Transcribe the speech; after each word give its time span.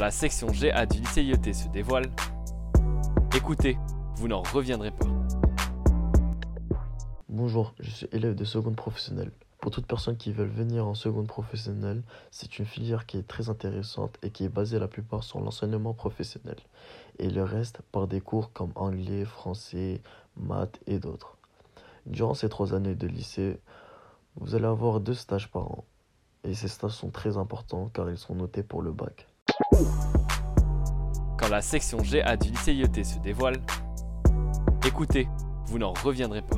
La 0.00 0.10
section 0.10 0.48
GA 0.48 0.86
du 0.86 0.98
lycée 0.98 1.22
IET 1.22 1.52
se 1.52 1.68
dévoile, 1.68 2.10
écoutez, 3.36 3.78
vous 4.16 4.26
n'en 4.26 4.42
reviendrez 4.42 4.90
pas. 4.90 5.06
Bonjour, 7.28 7.74
je 7.78 7.90
suis 7.90 8.08
élève 8.10 8.34
de 8.34 8.44
seconde 8.44 8.74
professionnelle. 8.74 9.30
Pour 9.60 9.70
toute 9.70 9.86
personne 9.86 10.16
qui 10.16 10.32
veut 10.32 10.46
venir 10.46 10.88
en 10.88 10.94
seconde 10.94 11.28
professionnelle, 11.28 12.02
c'est 12.30 12.58
une 12.58 12.64
filière 12.64 13.06
qui 13.06 13.18
est 13.18 13.28
très 13.28 13.48
intéressante 13.48 14.18
et 14.22 14.30
qui 14.30 14.44
est 14.44 14.48
basée 14.48 14.78
la 14.78 14.88
plupart 14.88 15.22
sur 15.22 15.40
l'enseignement 15.40 15.94
professionnel. 15.94 16.56
Et 17.18 17.30
le 17.30 17.44
reste 17.44 17.80
par 17.92 18.08
des 18.08 18.20
cours 18.20 18.52
comme 18.52 18.72
anglais, 18.74 19.24
français, 19.24 20.00
maths 20.36 20.80
et 20.86 20.98
d'autres. 20.98 21.36
Durant 22.06 22.34
ces 22.34 22.48
trois 22.48 22.74
années 22.74 22.96
de 22.96 23.06
lycée, 23.06 23.60
vous 24.36 24.54
allez 24.54 24.66
avoir 24.66 25.00
deux 25.00 25.14
stages 25.14 25.50
par 25.50 25.70
an. 25.70 25.84
Et 26.44 26.54
ces 26.54 26.68
stages 26.68 26.92
sont 26.92 27.10
très 27.10 27.36
importants 27.36 27.88
car 27.92 28.10
ils 28.10 28.18
sont 28.18 28.34
notés 28.34 28.64
pour 28.64 28.82
le 28.82 28.90
bac. 28.90 29.28
Quand 31.42 31.48
la 31.48 31.60
section 31.60 31.98
GA 31.98 32.36
du 32.36 32.50
lycée 32.50 32.72
IET 32.72 33.02
se 33.02 33.18
dévoile, 33.18 33.56
écoutez, 34.86 35.26
vous 35.66 35.76
n'en 35.76 35.92
reviendrez 35.92 36.40
pas. 36.40 36.56